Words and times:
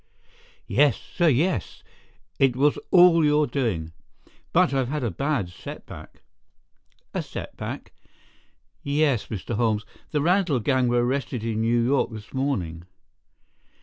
"Yes, 0.65 0.97
sir—yes. 0.99 1.83
It 2.39 2.55
was 2.55 2.79
all 2.89 3.23
your 3.23 3.45
doing. 3.45 3.91
But 4.51 4.73
I 4.73 4.79
have 4.79 4.87
had 4.87 5.03
a 5.03 5.11
bad 5.11 5.49
setback." 5.51 6.23
"A 7.13 7.21
setback?" 7.21 7.91
"Yes, 8.81 9.27
Mr. 9.27 9.53
Holmes. 9.57 9.85
The 10.09 10.23
Randall 10.23 10.59
gang 10.59 10.87
were 10.87 11.05
arrested 11.05 11.43
in 11.43 11.61
New 11.61 11.83
York 11.83 12.09
this 12.11 12.33
morning." 12.33 12.85